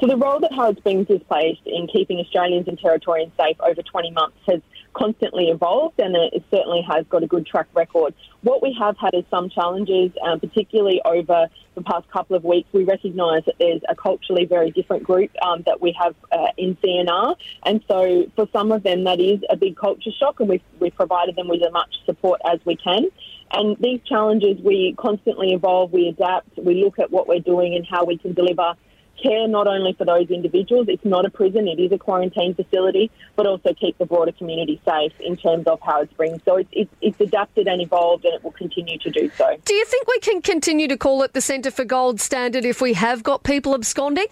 So 0.00 0.06
the 0.06 0.16
role 0.16 0.40
that 0.40 0.52
Howard 0.52 0.78
Springs 0.78 1.08
has 1.08 1.20
played 1.24 1.58
in 1.66 1.86
keeping 1.86 2.18
Australians 2.18 2.68
and 2.68 2.78
Territorians 2.78 3.32
safe 3.38 3.56
over 3.60 3.82
20 3.82 4.10
months 4.12 4.38
has 4.48 4.62
constantly 4.92 5.48
evolved 5.48 5.98
and 5.98 6.16
it 6.16 6.42
certainly 6.50 6.82
has 6.82 7.04
got 7.08 7.22
a 7.22 7.26
good 7.26 7.46
track 7.46 7.66
record. 7.74 8.14
What 8.42 8.62
we 8.62 8.76
have 8.78 8.96
had 8.98 9.14
is 9.14 9.24
some 9.30 9.50
challenges, 9.50 10.10
um, 10.22 10.40
particularly 10.40 11.00
over 11.04 11.48
the 11.74 11.82
past 11.82 12.10
couple 12.10 12.36
of 12.36 12.44
weeks. 12.44 12.68
We 12.72 12.84
recognise 12.84 13.44
that 13.46 13.56
there's 13.58 13.82
a 13.88 13.94
culturally 13.94 14.44
very 14.44 14.70
different 14.70 15.04
group 15.04 15.30
um, 15.42 15.62
that 15.66 15.80
we 15.80 15.96
have 16.00 16.14
uh, 16.32 16.48
in 16.56 16.76
CNR, 16.76 17.36
and 17.64 17.82
so 17.88 18.26
for 18.36 18.48
some 18.52 18.72
of 18.72 18.82
them 18.82 19.04
that 19.04 19.20
is 19.20 19.40
a 19.50 19.56
big 19.56 19.76
culture 19.76 20.10
shock, 20.18 20.40
and 20.40 20.48
we've, 20.48 20.62
we've 20.78 20.94
provided 20.94 21.36
them 21.36 21.48
with 21.48 21.62
as 21.62 21.72
much 21.72 21.94
support 22.06 22.40
as 22.50 22.58
we 22.64 22.76
can. 22.76 23.06
And 23.52 23.76
these 23.80 24.00
challenges, 24.06 24.60
we 24.62 24.94
constantly 24.96 25.52
evolve, 25.52 25.92
we 25.92 26.08
adapt, 26.08 26.56
we 26.56 26.82
look 26.84 26.98
at 26.98 27.10
what 27.10 27.26
we're 27.26 27.40
doing 27.40 27.74
and 27.74 27.84
how 27.84 28.04
we 28.04 28.16
can 28.16 28.32
deliver 28.32 28.74
care 29.22 29.46
not 29.46 29.66
only 29.66 29.92
for 29.92 30.04
those 30.04 30.30
individuals, 30.30 30.86
it's 30.88 31.04
not 31.04 31.24
a 31.24 31.30
prison, 31.30 31.68
it 31.68 31.78
is 31.80 31.92
a 31.92 31.98
quarantine 31.98 32.54
facility, 32.54 33.10
but 33.36 33.46
also 33.46 33.74
keep 33.74 33.98
the 33.98 34.06
broader 34.06 34.32
community 34.32 34.80
safe 34.84 35.12
in 35.20 35.36
terms 35.36 35.66
of 35.66 35.80
how 35.80 35.90
Howard 35.90 36.10
Springs. 36.10 36.40
So 36.44 36.56
it's, 36.56 36.68
it's, 36.72 36.90
it's 37.00 37.20
adapted 37.20 37.66
and 37.66 37.80
evolved 37.80 38.24
and 38.24 38.34
it 38.34 38.42
will 38.42 38.52
continue 38.52 38.98
to 38.98 39.10
do 39.10 39.30
so. 39.36 39.56
Do 39.64 39.74
you 39.74 39.84
think 39.84 40.06
we 40.06 40.20
can 40.20 40.42
continue 40.42 40.88
to 40.88 40.96
call 40.96 41.22
it 41.22 41.34
the 41.34 41.40
Centre 41.40 41.70
for 41.70 41.84
Gold 41.84 42.20
Standard 42.20 42.64
if 42.64 42.80
we 42.80 42.94
have 42.94 43.22
got 43.22 43.42
people 43.42 43.74
absconding? 43.74 44.26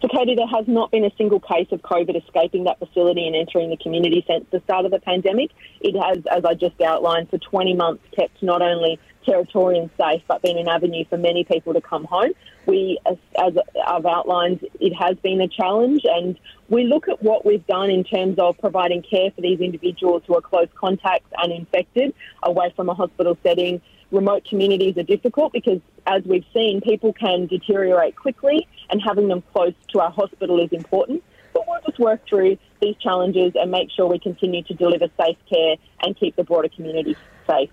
So, 0.00 0.08
Katie, 0.08 0.34
there 0.34 0.48
has 0.48 0.66
not 0.66 0.90
been 0.90 1.04
a 1.04 1.14
single 1.16 1.38
case 1.38 1.68
of 1.70 1.80
COVID 1.82 2.20
escaping 2.20 2.64
that 2.64 2.80
facility 2.80 3.24
and 3.24 3.36
entering 3.36 3.70
the 3.70 3.76
community 3.76 4.24
since 4.26 4.44
the 4.50 4.60
start 4.64 4.84
of 4.84 4.90
the 4.90 4.98
pandemic. 4.98 5.52
It 5.80 5.94
has, 5.96 6.24
as 6.26 6.44
I 6.44 6.54
just 6.54 6.80
outlined, 6.80 7.30
for 7.30 7.38
20 7.38 7.74
months 7.74 8.02
kept 8.16 8.42
not 8.42 8.62
only 8.62 8.98
Territorians 9.24 9.90
safe, 9.98 10.22
but 10.28 10.42
been 10.42 10.58
an 10.58 10.68
avenue 10.68 11.04
for 11.08 11.16
many 11.16 11.44
people 11.44 11.74
to 11.74 11.80
come 11.80 12.04
home. 12.04 12.32
We, 12.66 12.98
as, 13.06 13.16
as 13.38 13.54
I've 13.86 14.06
outlined, 14.06 14.66
it 14.80 14.94
has 14.94 15.16
been 15.18 15.40
a 15.40 15.48
challenge, 15.48 16.02
and 16.04 16.38
we 16.68 16.84
look 16.84 17.08
at 17.08 17.22
what 17.22 17.44
we've 17.44 17.66
done 17.66 17.90
in 17.90 18.04
terms 18.04 18.38
of 18.38 18.58
providing 18.58 19.02
care 19.02 19.30
for 19.30 19.40
these 19.40 19.60
individuals 19.60 20.22
who 20.26 20.36
are 20.36 20.40
close 20.40 20.68
contacts 20.74 21.30
and 21.38 21.52
infected 21.52 22.14
away 22.42 22.72
from 22.76 22.88
a 22.88 22.94
hospital 22.94 23.36
setting. 23.42 23.80
Remote 24.10 24.44
communities 24.44 24.96
are 24.98 25.02
difficult 25.02 25.52
because, 25.52 25.80
as 26.06 26.22
we've 26.24 26.44
seen, 26.52 26.80
people 26.80 27.12
can 27.12 27.46
deteriorate 27.46 28.16
quickly, 28.16 28.66
and 28.90 29.00
having 29.02 29.28
them 29.28 29.42
close 29.52 29.74
to 29.92 30.00
our 30.00 30.10
hospital 30.10 30.60
is 30.60 30.70
important. 30.72 31.22
But 31.52 31.66
we'll 31.66 31.80
just 31.86 31.98
work 31.98 32.26
through 32.26 32.58
these 32.80 32.96
challenges 32.96 33.52
and 33.54 33.70
make 33.70 33.90
sure 33.90 34.06
we 34.06 34.18
continue 34.18 34.62
to 34.64 34.74
deliver 34.74 35.06
safe 35.20 35.36
care 35.48 35.76
and 36.02 36.16
keep 36.16 36.36
the 36.36 36.44
broader 36.44 36.68
community 36.68 37.16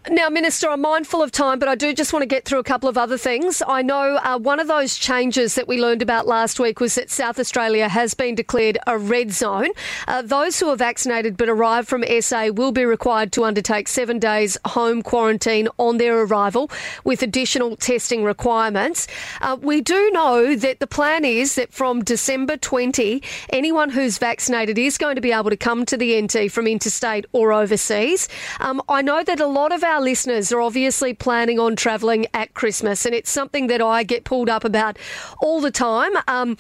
Now, 0.09 0.29
Minister, 0.29 0.69
I'm 0.69 0.81
mindful 0.81 1.21
of 1.21 1.31
time, 1.31 1.59
but 1.59 1.69
I 1.69 1.75
do 1.75 1.93
just 1.93 2.11
want 2.13 2.23
to 2.23 2.27
get 2.27 2.45
through 2.45 2.59
a 2.59 2.63
couple 2.63 2.89
of 2.89 2.97
other 2.97 3.17
things. 3.17 3.61
I 3.67 3.81
know 3.81 4.19
uh, 4.23 4.39
one 4.39 4.59
of 4.59 4.67
those 4.67 4.97
changes 4.97 5.55
that 5.55 5.67
we 5.67 5.79
learned 5.79 6.01
about 6.01 6.27
last 6.27 6.59
week 6.59 6.79
was 6.79 6.95
that 6.95 7.09
South 7.11 7.39
Australia 7.39 7.88
has 7.88 8.13
been 8.13 8.35
declared 8.35 8.77
a 8.88 8.97
red 8.97 9.31
zone. 9.31 9.69
Uh, 10.07 10.21
those 10.21 10.59
who 10.59 10.69
are 10.69 10.75
vaccinated 10.75 11.38
but 11.38 11.49
arrive 11.49 11.88
from 11.88 12.03
SA 12.21 12.47
will 12.47 12.71
be 12.71 12.83
required 12.85 13.31
to 13.33 13.43
undertake 13.43 13.88
seven 13.88 14.17
days 14.17 14.57
home 14.65 15.01
quarantine 15.01 15.67
on 15.77 15.97
their 15.97 16.19
arrival 16.19 16.71
with 17.03 17.21
additional 17.21 17.75
testing 17.75 18.23
requirements. 18.23 19.07
Uh, 19.41 19.57
we 19.61 19.81
do 19.81 20.09
know 20.11 20.55
that 20.55 20.79
the 20.79 20.88
plan 20.88 21.23
is 21.23 21.55
that 21.55 21.71
from 21.71 22.03
December 22.03 22.57
20, 22.57 23.21
anyone 23.49 23.89
who's 23.89 24.17
vaccinated 24.17 24.77
is 24.77 24.97
going 24.97 25.15
to 25.15 25.21
be 25.21 25.31
able 25.31 25.49
to 25.49 25.57
come 25.57 25.85
to 25.85 25.95
the 25.95 26.19
NT 26.19 26.51
from 26.51 26.65
interstate 26.65 27.25
or 27.33 27.53
overseas. 27.53 28.27
Um, 28.59 28.81
I 28.89 29.01
know 29.01 29.23
that 29.23 29.39
a 29.39 29.45
lot 29.45 29.58
lot 29.59 29.73
of 29.73 29.83
our 29.83 29.99
listeners 29.99 30.53
are 30.53 30.61
obviously 30.61 31.13
planning 31.13 31.59
on 31.59 31.75
travelling 31.75 32.25
at 32.33 32.53
Christmas, 32.53 33.05
and 33.05 33.13
it's 33.13 33.29
something 33.29 33.67
that 33.67 33.81
I 33.81 34.03
get 34.03 34.23
pulled 34.23 34.47
up 34.47 34.63
about 34.63 34.97
all 35.41 35.59
the 35.59 35.69
time. 35.69 36.13
Um, 36.29 36.55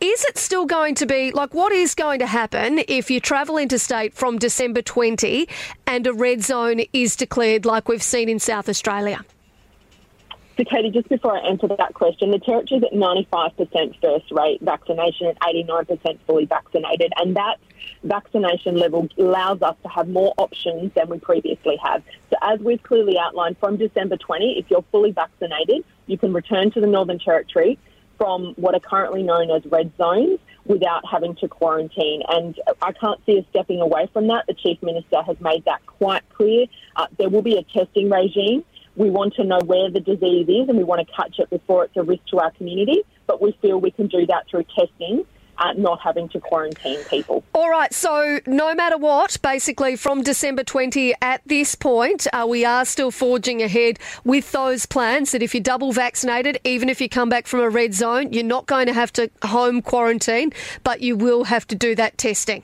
is 0.00 0.24
it 0.26 0.38
still 0.38 0.64
going 0.64 0.94
to 0.96 1.06
be 1.06 1.32
like 1.32 1.54
what 1.54 1.72
is 1.72 1.96
going 1.96 2.20
to 2.20 2.26
happen 2.26 2.82
if 2.86 3.10
you 3.10 3.18
travel 3.18 3.58
interstate 3.58 4.14
from 4.14 4.38
December 4.38 4.80
20 4.80 5.48
and 5.88 6.06
a 6.06 6.12
red 6.12 6.44
zone 6.44 6.82
is 6.92 7.16
declared 7.16 7.66
like 7.66 7.88
we've 7.88 8.02
seen 8.02 8.28
in 8.28 8.38
South 8.38 8.68
Australia? 8.68 9.24
So, 10.56 10.64
Katie, 10.64 10.90
just 10.90 11.10
before 11.10 11.36
I 11.36 11.40
answer 11.40 11.68
that 11.68 11.92
question, 11.92 12.30
the 12.30 12.38
Territory's 12.38 12.82
at 12.82 12.92
95% 12.92 14.00
first 14.00 14.30
rate 14.30 14.58
vaccination 14.62 15.26
and 15.26 15.38
89% 15.40 16.18
fully 16.26 16.46
vaccinated. 16.46 17.12
And 17.18 17.36
that 17.36 17.56
vaccination 18.02 18.76
level 18.76 19.06
allows 19.18 19.60
us 19.60 19.76
to 19.82 19.88
have 19.90 20.08
more 20.08 20.32
options 20.38 20.92
than 20.94 21.10
we 21.10 21.18
previously 21.18 21.76
have. 21.82 22.02
So, 22.30 22.36
as 22.40 22.58
we've 22.60 22.82
clearly 22.82 23.18
outlined, 23.18 23.58
from 23.58 23.76
December 23.76 24.16
20, 24.16 24.58
if 24.58 24.70
you're 24.70 24.84
fully 24.90 25.10
vaccinated, 25.10 25.84
you 26.06 26.16
can 26.16 26.32
return 26.32 26.70
to 26.70 26.80
the 26.80 26.86
Northern 26.86 27.18
Territory 27.18 27.78
from 28.16 28.54
what 28.56 28.74
are 28.74 28.80
currently 28.80 29.22
known 29.22 29.50
as 29.50 29.62
red 29.66 29.92
zones 29.98 30.38
without 30.64 31.02
having 31.06 31.34
to 31.36 31.48
quarantine. 31.48 32.22
And 32.28 32.58
I 32.80 32.92
can't 32.92 33.20
see 33.26 33.38
us 33.38 33.44
stepping 33.50 33.82
away 33.82 34.08
from 34.10 34.28
that. 34.28 34.46
The 34.46 34.54
Chief 34.54 34.82
Minister 34.82 35.22
has 35.22 35.38
made 35.38 35.66
that 35.66 35.84
quite 35.84 36.26
clear. 36.30 36.64
Uh, 36.96 37.08
there 37.18 37.28
will 37.28 37.42
be 37.42 37.58
a 37.58 37.62
testing 37.62 38.08
regime 38.08 38.64
we 38.96 39.10
want 39.10 39.34
to 39.34 39.44
know 39.44 39.58
where 39.64 39.90
the 39.90 40.00
disease 40.00 40.48
is 40.48 40.68
and 40.68 40.76
we 40.76 40.84
want 40.84 41.06
to 41.06 41.14
catch 41.14 41.38
it 41.38 41.50
before 41.50 41.84
it's 41.84 41.96
a 41.96 42.02
risk 42.02 42.22
to 42.30 42.38
our 42.38 42.50
community. 42.52 43.02
But 43.26 43.40
we 43.40 43.56
feel 43.62 43.78
we 43.78 43.90
can 43.90 44.06
do 44.08 44.26
that 44.26 44.48
through 44.48 44.64
testing. 44.76 45.24
Uh, 45.58 45.72
not 45.72 45.98
having 46.02 46.28
to 46.28 46.38
quarantine 46.38 47.02
people. 47.04 47.42
All 47.54 47.70
right, 47.70 47.90
so 47.94 48.40
no 48.46 48.74
matter 48.74 48.98
what, 48.98 49.38
basically 49.42 49.96
from 49.96 50.22
December 50.22 50.62
20 50.62 51.14
at 51.22 51.40
this 51.46 51.74
point, 51.74 52.26
uh, 52.34 52.44
we 52.46 52.66
are 52.66 52.84
still 52.84 53.10
forging 53.10 53.62
ahead 53.62 53.98
with 54.22 54.52
those 54.52 54.84
plans 54.84 55.32
that 55.32 55.42
if 55.42 55.54
you're 55.54 55.62
double 55.62 55.92
vaccinated, 55.92 56.60
even 56.64 56.90
if 56.90 57.00
you 57.00 57.08
come 57.08 57.30
back 57.30 57.46
from 57.46 57.60
a 57.60 57.70
red 57.70 57.94
zone, 57.94 58.34
you're 58.34 58.44
not 58.44 58.66
going 58.66 58.86
to 58.86 58.92
have 58.92 59.10
to 59.14 59.30
home 59.44 59.80
quarantine, 59.80 60.52
but 60.84 61.00
you 61.00 61.16
will 61.16 61.44
have 61.44 61.66
to 61.68 61.74
do 61.74 61.94
that 61.94 62.18
testing. 62.18 62.62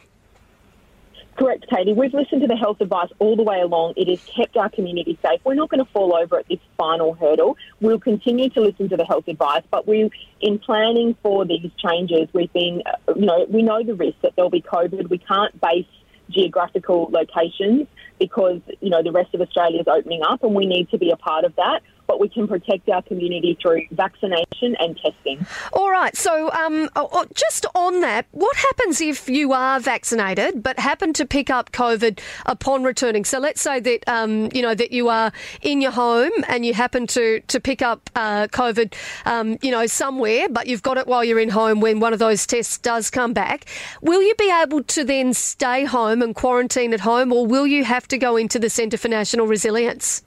Correct, 1.36 1.64
Katie. 1.70 1.94
We've 1.94 2.12
listened 2.12 2.42
to 2.42 2.46
the 2.46 2.56
health 2.56 2.80
advice 2.80 3.08
all 3.18 3.36
the 3.36 3.42
way 3.42 3.60
along. 3.60 3.94
It 3.96 4.08
has 4.08 4.22
kept 4.36 4.56
our 4.56 4.68
community 4.68 5.18
safe. 5.22 5.40
We're 5.44 5.54
not 5.54 5.70
going 5.70 5.84
to 5.84 5.90
fall 5.90 6.14
over 6.14 6.38
at 6.38 6.46
this 6.48 6.58
final 6.76 7.14
hurdle. 7.14 7.56
We'll 7.80 7.98
continue 7.98 8.50
to 8.50 8.60
listen 8.60 8.90
to 8.90 8.96
the 8.96 9.04
health 9.04 9.28
advice, 9.28 9.62
but 9.70 9.88
we, 9.88 10.10
in 10.40 10.58
planning 10.58 11.16
for 11.22 11.46
these 11.46 11.70
changes, 11.78 12.28
we've 12.34 12.52
been, 12.52 12.82
uh, 12.84 13.14
you 13.16 13.24
know, 13.24 13.46
we 13.48 13.62
know 13.62 13.82
the 13.82 13.94
risk 13.94 14.18
that 14.22 14.36
there'll 14.36 14.50
be 14.50 14.60
COVID. 14.60 15.08
We 15.08 15.18
can't 15.18 15.58
base 15.58 15.86
geographical 16.28 17.08
locations 17.10 17.88
because, 18.18 18.60
you 18.80 18.90
know, 18.90 19.02
the 19.02 19.12
rest 19.12 19.34
of 19.34 19.40
Australia 19.40 19.80
is 19.80 19.88
opening 19.88 20.22
up 20.22 20.42
and 20.44 20.54
we 20.54 20.66
need 20.66 20.90
to 20.90 20.98
be 20.98 21.10
a 21.10 21.16
part 21.16 21.44
of 21.44 21.56
that 21.56 21.80
but 22.06 22.21
we 22.21 22.28
can 22.28 22.47
protect 22.49 22.88
our 22.88 23.02
community 23.02 23.56
through 23.61 23.82
vaccination 23.90 24.76
and 24.78 24.99
testing. 24.99 25.47
All 25.73 25.90
right. 25.90 26.16
So, 26.16 26.50
um, 26.52 26.88
oh, 26.97 27.09
oh, 27.12 27.26
just 27.35 27.66
on 27.75 28.00
that, 28.00 28.26
what 28.32 28.56
happens 28.56 29.00
if 29.00 29.28
you 29.28 29.52
are 29.52 29.80
vaccinated 29.80 30.62
but 30.62 30.78
happen 30.78 31.12
to 31.14 31.26
pick 31.26 31.50
up 31.50 31.73
COVID 31.73 32.21
upon 32.47 32.85
returning? 32.85 33.25
So, 33.25 33.38
let's 33.38 33.61
say 33.61 33.80
that 33.80 34.09
um, 34.09 34.49
you 34.52 34.62
know 34.62 34.75
that 34.75 34.92
you 34.92 35.09
are 35.09 35.32
in 35.62 35.80
your 35.80 35.92
home 35.92 36.32
and 36.49 36.64
you 36.64 36.75
happen 36.75 37.06
to 37.09 37.40
to 37.40 37.61
pick 37.61 37.82
up 37.82 38.11
uh, 38.14 38.47
COVID, 38.49 38.94
um, 39.26 39.59
you 39.62 39.71
know, 39.71 39.87
somewhere, 39.87 40.49
but 40.49 40.66
you've 40.66 40.82
got 40.82 40.99
it 40.99 41.06
while 41.06 41.25
you're 41.25 41.38
in 41.38 41.50
home 41.50 41.80
when 41.80 42.00
one 42.00 42.12
of 42.12 42.18
those 42.18 42.47
tests 42.47 42.78
does 42.78 43.11
come 43.11 43.32
back. 43.32 43.66
Will 44.00 44.23
you 44.23 44.35
be 44.37 44.52
able 44.62 44.82
to 44.85 45.04
then 45.04 45.35
stay 45.35 45.85
home 45.85 46.23
and 46.23 46.35
quarantine 46.35 46.92
at 46.92 47.00
home, 47.00 47.32
or 47.32 47.47
will 47.47 47.66
you 47.66 47.85
have 47.85 48.09
to 48.09 48.18
go 48.18 48.37
into 48.37 48.59
the 48.59 48.71
Centre 48.71 48.99
for 48.99 49.09
National 49.09 49.47
Resilience? 49.47 50.23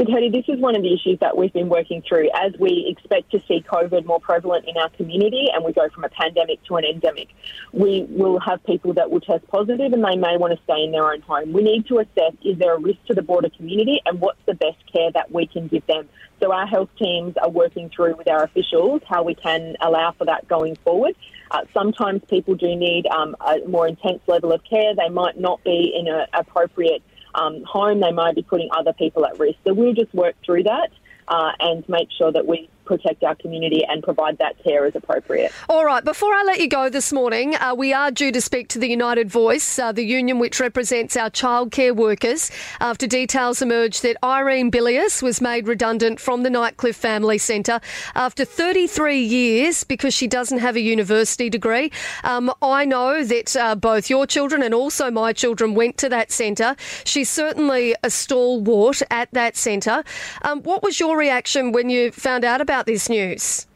So, 0.00 0.06
Cody, 0.06 0.30
this 0.30 0.46
is 0.48 0.58
one 0.58 0.74
of 0.76 0.82
the 0.82 0.94
issues 0.94 1.18
that 1.20 1.36
we've 1.36 1.52
been 1.52 1.68
working 1.68 2.00
through 2.00 2.30
as 2.34 2.54
we 2.58 2.86
expect 2.88 3.30
to 3.32 3.40
see 3.46 3.62
COVID 3.70 4.06
more 4.06 4.18
prevalent 4.18 4.64
in 4.66 4.78
our 4.78 4.88
community 4.88 5.48
and 5.52 5.62
we 5.62 5.74
go 5.74 5.90
from 5.90 6.04
a 6.04 6.08
pandemic 6.08 6.64
to 6.64 6.76
an 6.76 6.86
endemic. 6.86 7.28
We 7.72 8.06
will 8.08 8.40
have 8.40 8.64
people 8.64 8.94
that 8.94 9.10
will 9.10 9.20
test 9.20 9.46
positive 9.48 9.92
and 9.92 10.02
they 10.02 10.16
may 10.16 10.38
want 10.38 10.56
to 10.56 10.64
stay 10.64 10.84
in 10.84 10.92
their 10.92 11.12
own 11.12 11.20
home. 11.20 11.52
We 11.52 11.62
need 11.62 11.86
to 11.88 11.98
assess 11.98 12.32
is 12.42 12.58
there 12.58 12.76
a 12.76 12.78
risk 12.78 13.04
to 13.08 13.14
the 13.14 13.20
broader 13.20 13.50
community 13.50 14.00
and 14.06 14.22
what's 14.22 14.40
the 14.46 14.54
best 14.54 14.78
care 14.90 15.12
that 15.12 15.32
we 15.32 15.46
can 15.46 15.68
give 15.68 15.86
them. 15.86 16.08
So, 16.40 16.50
our 16.50 16.66
health 16.66 16.88
teams 16.98 17.36
are 17.36 17.50
working 17.50 17.90
through 17.94 18.16
with 18.16 18.26
our 18.26 18.44
officials 18.44 19.02
how 19.06 19.22
we 19.22 19.34
can 19.34 19.76
allow 19.82 20.12
for 20.12 20.24
that 20.24 20.48
going 20.48 20.76
forward. 20.76 21.14
Uh, 21.50 21.66
sometimes 21.74 22.22
people 22.30 22.54
do 22.54 22.74
need 22.74 23.06
um, 23.08 23.36
a 23.40 23.58
more 23.68 23.86
intense 23.86 24.22
level 24.26 24.50
of 24.50 24.62
care. 24.64 24.94
They 24.94 25.10
might 25.10 25.38
not 25.38 25.62
be 25.62 25.92
in 25.94 26.08
an 26.08 26.26
appropriate 26.32 27.02
um, 27.34 27.62
home, 27.64 28.00
they 28.00 28.12
might 28.12 28.34
be 28.34 28.42
putting 28.42 28.68
other 28.76 28.92
people 28.92 29.24
at 29.26 29.38
risk. 29.38 29.58
So 29.66 29.72
we'll 29.72 29.94
just 29.94 30.12
work 30.14 30.34
through 30.44 30.64
that 30.64 30.90
uh, 31.28 31.52
and 31.60 31.88
make 31.88 32.08
sure 32.16 32.32
that 32.32 32.46
we 32.46 32.68
protect 32.90 33.22
our 33.22 33.36
community 33.36 33.84
and 33.88 34.02
provide 34.02 34.36
that 34.38 34.60
care 34.64 34.84
as 34.84 34.96
appropriate. 34.96 35.52
All 35.68 35.84
right, 35.84 36.04
before 36.04 36.34
I 36.34 36.42
let 36.42 36.58
you 36.58 36.68
go 36.68 36.88
this 36.88 37.12
morning, 37.12 37.54
uh, 37.54 37.72
we 37.72 37.92
are 37.92 38.10
due 38.10 38.32
to 38.32 38.40
speak 38.40 38.66
to 38.70 38.80
the 38.80 38.88
United 38.88 39.30
Voice, 39.30 39.78
uh, 39.78 39.92
the 39.92 40.02
union 40.02 40.40
which 40.40 40.58
represents 40.58 41.16
our 41.16 41.30
childcare 41.30 41.94
workers, 41.94 42.50
after 42.80 43.06
details 43.06 43.62
emerged 43.62 44.02
that 44.02 44.16
Irene 44.24 44.70
Bilius 44.70 45.22
was 45.22 45.40
made 45.40 45.68
redundant 45.68 46.18
from 46.18 46.42
the 46.42 46.50
Nightcliff 46.50 46.96
Family 46.96 47.38
Centre 47.38 47.80
after 48.16 48.44
33 48.44 49.20
years 49.20 49.84
because 49.84 50.12
she 50.12 50.26
doesn't 50.26 50.58
have 50.58 50.74
a 50.74 50.80
university 50.80 51.48
degree. 51.48 51.92
Um, 52.24 52.52
I 52.60 52.84
know 52.86 53.22
that 53.22 53.54
uh, 53.54 53.76
both 53.76 54.10
your 54.10 54.26
children 54.26 54.64
and 54.64 54.74
also 54.74 55.12
my 55.12 55.32
children 55.32 55.74
went 55.74 55.96
to 55.98 56.08
that 56.08 56.32
centre. 56.32 56.74
She's 57.04 57.30
certainly 57.30 57.94
a 58.02 58.10
stalwart 58.10 59.00
at 59.12 59.30
that 59.30 59.56
centre. 59.56 60.02
Um, 60.42 60.62
what 60.64 60.82
was 60.82 60.98
your 60.98 61.16
reaction 61.16 61.70
when 61.70 61.88
you 61.88 62.10
found 62.10 62.44
out 62.44 62.60
about 62.60 62.79
about 62.80 62.86
this 62.86 63.10
news? 63.10 63.66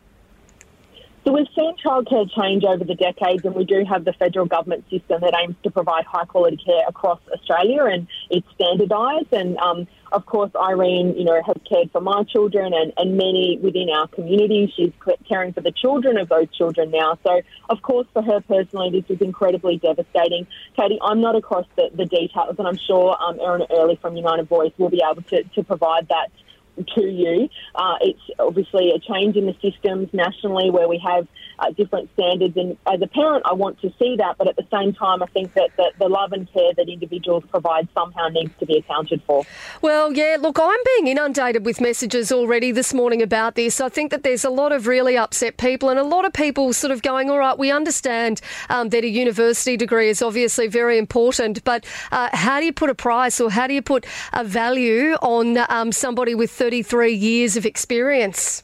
So 1.25 1.32
we've 1.32 1.46
seen 1.56 1.75
childcare 1.82 2.30
change 2.38 2.64
over 2.64 2.84
the 2.84 2.94
decades, 2.94 3.46
and 3.46 3.54
we 3.54 3.64
do 3.64 3.82
have 3.88 4.04
the 4.04 4.12
federal 4.12 4.44
government 4.44 4.84
system 4.90 5.23
that 5.23 5.32
aims 5.42 5.56
to 5.62 5.70
provide 5.70 6.04
high 6.04 6.26
quality 6.26 6.58
care 6.58 6.84
across 6.87 7.18
Australia, 7.32 7.84
and 7.84 8.06
it's 8.28 8.46
standardised. 8.54 9.32
And 9.32 9.56
um, 9.56 9.87
of 10.12 10.26
course, 10.26 10.50
Irene, 10.54 11.16
you 11.16 11.25
know, 11.25 11.40
has 11.42 11.56
cared 11.66 11.90
for 11.92 12.02
my 12.02 12.25
children 12.25 12.75
and, 12.75 12.92
and 12.99 13.16
many 13.16 13.58
within 13.62 13.88
our 13.88 14.06
community. 14.08 14.70
She's 14.76 14.92
caring 15.26 15.54
for 15.54 15.62
the 15.62 15.73
children 15.73 16.18
of 16.18 16.28
those 16.28 16.54
children 16.54 16.90
now. 16.90 17.18
So, 17.25 17.40
of 17.70 17.80
course, 17.80 18.06
for 18.12 18.23
her 18.23 18.42
personally, 18.42 18.90
this 18.90 19.16
is 19.16 19.23
incredibly 19.23 19.78
devastating. 19.78 20.46
Katie, 20.76 20.99
I'm 21.02 21.23
not 21.23 21.37
across 21.37 21.64
the, 21.76 21.88
the 21.94 22.04
details, 22.04 22.56
and 22.58 22.68
I'm 22.68 22.78
sure 22.87 23.16
um, 23.23 23.40
Erin 23.40 23.66
Early 23.70 23.96
from 23.96 24.14
United 24.14 24.46
Voice 24.46 24.73
will 24.76 24.90
be 24.90 25.02
able 25.11 25.23
to, 25.23 25.42
to 25.42 25.64
provide 25.64 26.08
that 26.08 26.28
to 26.76 27.02
you. 27.02 27.49
Uh, 27.75 27.97
it's 28.00 28.21
obviously 28.38 28.90
a 28.90 28.99
change 28.99 29.37
in 29.37 29.47
the 29.47 29.54
systems 29.62 30.09
nationally 30.12 30.71
where 30.71 30.88
we 30.88 30.99
have 31.04 31.26
uh, 31.59 31.71
different 31.71 32.11
standards. 32.14 32.57
And 32.57 32.76
as 32.87 33.00
a 33.02 33.07
parent, 33.07 33.45
I 33.47 33.54
want 33.54 33.81
to 33.81 33.93
see 33.99 34.16
that, 34.16 34.37
but 34.38 34.49
at 34.49 34.57
the 34.57 34.66
same 34.73 34.93
time, 34.93 35.23
I 35.23 35.26
think 35.26 35.54
that 35.54 35.71
the, 35.76 35.93
the 35.99 36.09
love 36.09 36.33
and 36.33 36.50
care 36.52 36.73
that 36.76 36.88
individuals 36.88 37.45
provide 37.50 37.88
somehow 37.95 38.28
needs 38.28 38.52
to 38.59 38.66
be 38.66 38.78
accounted 38.78 39.23
for. 39.26 39.45
Well, 39.83 40.12
yeah, 40.12 40.37
look, 40.40 40.59
I'm 40.61 40.81
being 40.97 41.09
inundated 41.09 41.64
with 41.64 41.81
messages 41.81 42.33
already 42.33 42.73
this 42.73 42.93
morning 42.93 43.23
about 43.23 43.54
this. 43.54 43.81
I 43.81 43.88
think 43.88 44.11
that 44.11 44.23
there's 44.23 44.45
a 44.45 44.50
lot 44.50 44.73
of 44.73 44.87
really 44.87 45.16
upset 45.16 45.57
people 45.57 45.88
and 45.88 45.99
a 45.99 46.04
lot 46.04 46.25
of 46.25 46.33
people 46.33 46.73
sort 46.73 46.90
of 46.90 47.02
going, 47.02 47.31
all 47.31 47.38
right, 47.38 47.59
we 47.59 47.71
understand 47.71 48.40
um, 48.69 48.88
that 48.90 49.04
a 49.04 49.09
university 49.09 49.76
degree 49.76 50.09
is 50.09 50.23
obviously 50.23 50.66
very 50.66 50.99
important, 50.99 51.62
but 51.64 51.85
uh, 52.12 52.31
how 52.33 52.61
do 52.61 52.66
you 52.66 52.73
put 52.73 52.90
a 52.90 52.95
price 52.95 53.40
or 53.40 53.50
how 53.50 53.66
do 53.66 53.75
you 53.75 53.83
put 53.83 54.07
a 54.33 54.45
value 54.45 55.12
on 55.23 55.59
um, 55.69 55.93
somebody 55.93 56.35
with 56.35 56.50
33 56.64 57.12
years 57.12 57.59
of 57.59 57.66
experience? 57.66 58.62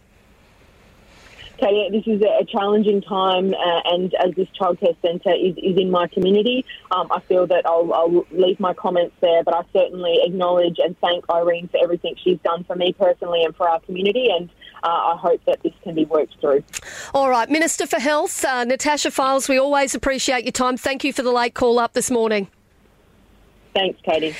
Okay, 1.52 1.90
this 1.90 2.04
is 2.06 2.22
a 2.22 2.46
challenging 2.46 3.02
time, 3.02 3.52
uh, 3.52 3.80
and 3.92 4.14
as 4.14 4.34
this 4.36 4.48
childcare 4.58 4.96
centre 5.02 5.34
is, 5.34 5.54
is 5.58 5.76
in 5.78 5.90
my 5.90 6.06
community, 6.08 6.64
um, 6.90 7.08
I 7.12 7.20
feel 7.20 7.46
that 7.48 7.66
I'll, 7.66 7.92
I'll, 7.92 8.26
leave 8.30 8.58
my 8.58 8.72
comments 8.72 9.14
there. 9.20 9.44
But 9.44 9.54
I 9.54 9.64
certainly 9.74 10.16
acknowledge 10.22 10.78
and 10.78 10.98
thank 11.00 11.26
Irene 11.28 11.68
for 11.68 11.78
everything 11.82 12.14
she's 12.24 12.38
done 12.38 12.64
for 12.64 12.74
me 12.74 12.94
personally 12.94 13.44
and 13.44 13.54
for 13.54 13.68
our 13.68 13.80
community, 13.80 14.28
and 14.34 14.48
uh, 14.82 14.86
I 14.86 15.16
hope 15.18 15.44
that 15.44 15.62
this 15.62 15.74
can 15.82 15.94
be 15.94 16.06
worked 16.06 16.40
through. 16.40 16.64
All 17.12 17.28
right, 17.28 17.50
Minister 17.50 17.86
for 17.86 18.00
Health, 18.00 18.42
uh, 18.46 18.64
Natasha 18.64 19.10
Fyles, 19.10 19.46
we 19.46 19.58
always 19.58 19.94
appreciate 19.94 20.44
your 20.44 20.52
time. 20.52 20.78
Thank 20.78 21.04
you 21.04 21.12
for 21.12 21.22
the 21.22 21.32
late 21.32 21.52
call 21.52 21.78
up 21.78 21.92
this 21.92 22.10
morning. 22.10 22.48
Thanks, 23.74 24.00
Katie. 24.02 24.34